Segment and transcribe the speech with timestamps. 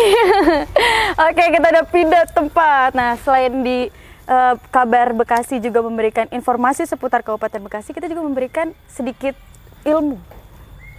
[1.28, 2.90] Oke, kita udah pindah tempat.
[2.96, 3.78] Nah, selain di
[4.26, 9.34] uh, kabar Bekasi juga memberikan informasi seputar Kabupaten Bekasi, kita juga memberikan sedikit
[9.84, 10.16] ilmu.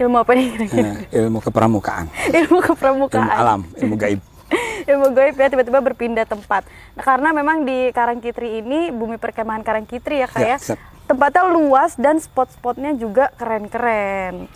[0.02, 0.50] Ilmu apa nih?
[0.72, 2.09] Eh, ilmu kepramukaan.
[2.42, 3.30] ilmu kepramukaan.
[3.30, 4.20] Ilmu alam, ilmu gaib.
[4.90, 6.66] ilmu gaib ya tiba-tiba berpindah tempat.
[6.98, 12.00] Nah, karena memang di Karangkitri ini bumi perkemahan Karangkitri ya kayak ya, ya tempatnya luas
[12.00, 14.48] dan spot-spotnya juga keren-keren.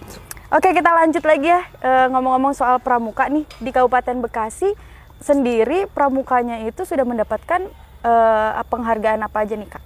[0.54, 1.66] Oke kita lanjut lagi ya
[2.14, 4.70] ngomong-ngomong soal pramuka nih di Kabupaten Bekasi
[5.18, 7.66] sendiri pramukanya itu sudah mendapatkan
[8.06, 9.84] uh, penghargaan apa aja nih kak?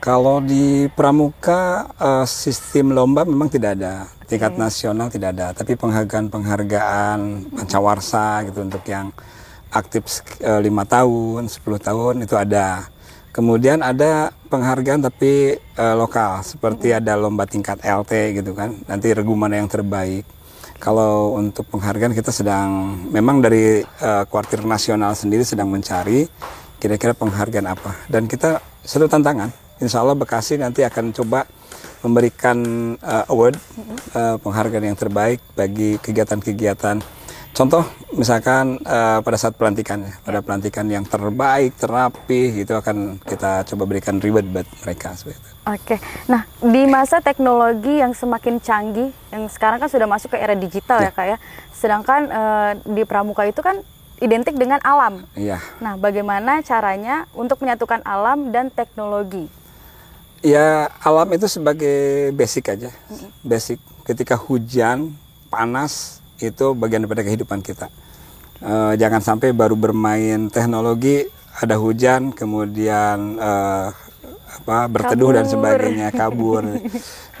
[0.00, 4.60] Kalau di pramuka uh, sistem lomba memang tidak ada tingkat okay.
[4.60, 9.08] nasional tidak ada tapi penghargaan-penghargaan pancawarsa gitu untuk yang
[9.72, 10.24] aktif
[10.60, 11.56] lima uh, tahun 10
[11.88, 12.84] tahun itu ada
[13.30, 18.74] Kemudian ada penghargaan tapi uh, lokal seperti ada lomba tingkat LT gitu kan.
[18.90, 20.26] Nanti regu mana yang terbaik.
[20.82, 26.26] Kalau untuk penghargaan kita sedang memang dari uh, kuartir nasional sendiri sedang mencari
[26.82, 27.94] kira-kira penghargaan apa.
[28.10, 29.52] Dan kita satu tantangan.
[29.78, 31.46] Insya Allah Bekasi nanti akan coba
[32.02, 32.58] memberikan
[32.98, 33.60] uh, award
[34.16, 37.19] uh, penghargaan yang terbaik bagi kegiatan-kegiatan
[37.60, 37.84] Contoh
[38.16, 43.84] misalkan uh, pada saat pelantikan ya, pada pelantikan yang terbaik, terapi itu akan kita coba
[43.84, 45.50] berikan reward buat mereka seperti itu.
[45.68, 45.96] Oke.
[46.24, 51.04] Nah, di masa teknologi yang semakin canggih yang sekarang kan sudah masuk ke era digital
[51.04, 51.36] ya, ya Kak ya.
[51.76, 53.84] Sedangkan uh, di pramuka itu kan
[54.24, 55.28] identik dengan alam.
[55.36, 55.60] Iya.
[55.84, 59.52] Nah, bagaimana caranya untuk menyatukan alam dan teknologi?
[60.40, 62.88] Ya, alam itu sebagai basic aja.
[63.44, 63.76] Basic.
[64.08, 65.12] Ketika hujan,
[65.52, 67.92] panas, itu bagian daripada kehidupan kita.
[68.60, 71.24] Uh, jangan sampai baru bermain teknologi
[71.60, 73.88] ada hujan kemudian uh,
[74.50, 75.36] apa berteduh kabur.
[75.40, 76.62] dan sebagainya kabur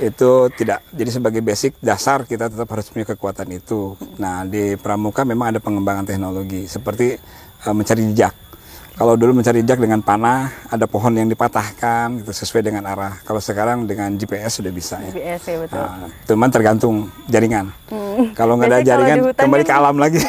[0.00, 4.00] itu tidak jadi sebagai basic dasar kita tetap harus punya kekuatan itu.
[4.16, 7.20] Nah di pramuka memang ada pengembangan teknologi seperti
[7.68, 8.49] uh, mencari jejak
[9.00, 13.16] kalau dulu mencari jejak dengan panah, ada pohon yang dipatahkan gitu sesuai dengan arah.
[13.24, 15.08] Kalau sekarang dengan GPS sudah bisa ya.
[15.16, 15.80] GPS ya betul.
[15.80, 17.72] Nah, cuman tergantung jaringan.
[17.88, 18.36] Hmm.
[18.36, 20.20] Kalau nggak ada jaringan kembali ke alam lagi.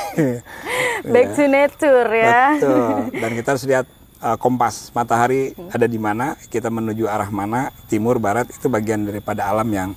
[1.11, 2.55] Back to nature ya.
[2.55, 2.95] Betul.
[3.27, 3.85] Dan kita harus lihat
[4.23, 5.75] uh, kompas matahari hmm.
[5.75, 9.89] ada di mana, kita menuju arah mana, timur, barat itu bagian daripada alam yang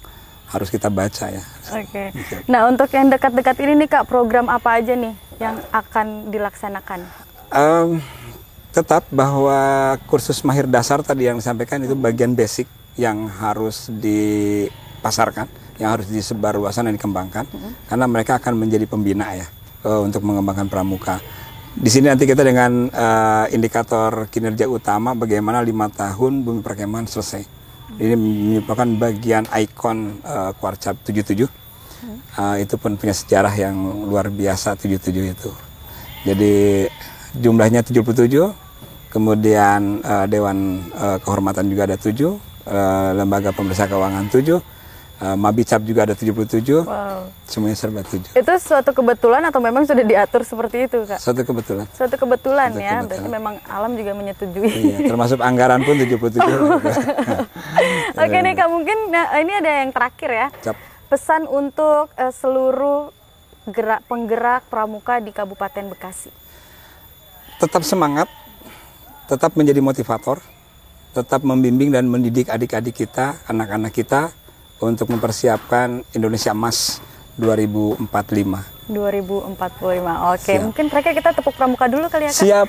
[0.51, 1.47] harus kita baca ya.
[1.79, 1.87] Oke.
[1.95, 2.07] Okay.
[2.11, 2.51] Gitu.
[2.51, 7.07] Nah untuk yang dekat-dekat ini nih kak, program apa aja nih yang akan dilaksanakan?
[7.55, 8.03] Um,
[8.75, 12.67] tetap bahwa kursus mahir dasar tadi yang disampaikan itu bagian basic
[12.99, 15.47] yang harus dipasarkan,
[15.79, 17.73] yang harus disebarluaskan dan dikembangkan, mm -hmm.
[17.87, 19.47] karena mereka akan menjadi pembina ya
[19.87, 21.23] uh, untuk mengembangkan pramuka.
[21.75, 27.43] Di sini nanti kita dengan uh, indikator kinerja utama bagaimana lima tahun bumi perkemahan selesai.
[27.95, 31.47] Ini merupakan bagian ikon uh, Kwarcap 77.
[32.35, 33.75] Uh, itu pun punya sejarah yang
[34.07, 35.51] luar biasa 77 itu.
[36.27, 36.87] Jadi
[37.39, 38.64] jumlahnya 77
[39.15, 42.35] kemudian uh, Dewan uh, Kehormatan juga ada tujuh,
[42.67, 44.59] uh, Lembaga Pemeriksa Keuangan tujuh,
[45.23, 47.23] uh, Mabicap juga ada 77, wow.
[47.47, 48.35] semuanya serba tujuh.
[48.35, 51.23] Itu suatu kebetulan atau memang sudah diatur seperti itu kak?
[51.23, 51.87] Suatu kebetulan.
[51.95, 53.07] Suatu kebetulan suatu ya, kebetulan.
[53.07, 54.71] berarti memang alam juga menyetujui.
[54.75, 56.43] Iya, termasuk anggaran pun 77.
[58.27, 60.49] Oke nih kak, mungkin nah, ini ada yang terakhir ya.
[60.59, 60.75] Cap.
[61.07, 63.15] Pesan untuk uh, seluruh
[63.71, 66.35] gerak penggerak pramuka di Kabupaten Bekasi.
[67.63, 68.27] Tetap semangat,
[69.25, 70.41] tetap menjadi motivator,
[71.17, 74.35] tetap membimbing dan mendidik adik-adik kita, anak-anak kita
[74.83, 77.01] untuk mempersiapkan Indonesia Emas
[77.41, 78.91] 2045.
[78.93, 79.57] 2045.
[80.37, 80.61] Oke, Siap.
[80.61, 82.45] mungkin terakhir kita tepuk pramuka dulu kali ya, Kak.
[82.45, 82.69] Siap.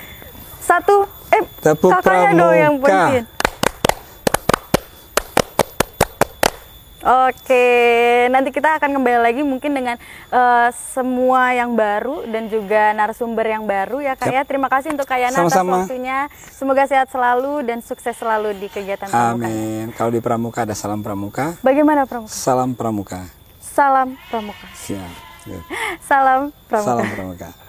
[0.65, 2.39] Satu, eh tepuk kakaknya pramuka.
[2.41, 3.34] dong yang bunyiin.
[7.05, 7.69] Oke,
[8.33, 9.93] nanti kita akan kembali lagi mungkin dengan
[10.33, 14.41] uh, semua yang baru dan juga narasumber yang baru ya Kak ya.
[14.41, 16.33] Terima kasih untuk Kak Yana atas waktunya.
[16.49, 19.45] Semoga sehat selalu dan sukses selalu di kegiatan Pramuka.
[19.45, 19.93] Amin.
[19.93, 21.53] Kalau di Pramuka ada salam Pramuka.
[21.61, 22.33] Bagaimana Pramuka?
[22.33, 23.21] Salam Pramuka.
[23.61, 24.65] Salam Pramuka.
[24.73, 25.13] Siap.
[26.09, 26.89] Salam Pramuka.
[26.89, 27.64] Salam Pramuka.